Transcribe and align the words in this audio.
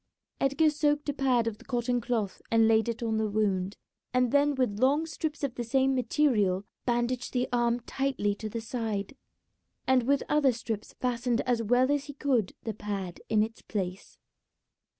Edgar 0.39 0.71
soaked 0.71 1.09
a 1.09 1.13
pad 1.13 1.45
of 1.45 1.59
the 1.59 1.63
cotton 1.63 2.01
cloth 2.01 2.41
and 2.49 2.67
laid 2.67 2.89
it 2.89 3.03
on 3.03 3.17
the 3.17 3.29
wound, 3.29 3.77
and 4.15 4.31
then 4.31 4.55
with 4.55 4.79
long 4.79 5.05
strips 5.05 5.43
of 5.43 5.53
the 5.53 5.63
same 5.63 5.93
material 5.93 6.65
bandaged 6.87 7.33
the 7.33 7.47
arm 7.53 7.81
tightly 7.81 8.33
to 8.33 8.49
the 8.49 8.61
side, 8.61 9.15
and 9.85 10.01
with 10.01 10.23
other 10.27 10.53
strips 10.53 10.93
fastened 10.93 11.41
as 11.41 11.61
well 11.61 11.91
as 11.91 12.05
he 12.05 12.13
could 12.13 12.55
the 12.63 12.73
pad 12.73 13.21
in 13.29 13.43
its 13.43 13.61
place. 13.61 14.17